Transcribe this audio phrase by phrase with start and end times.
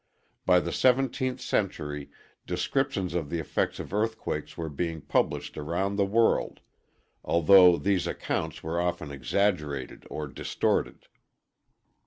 [0.47, 2.09] By the 17th century,
[2.47, 6.55] descriptions of the effects of earthquakes were being published around the
[7.23, 11.07] worldŌĆöalthough these accounts were often exaggerated or distorted.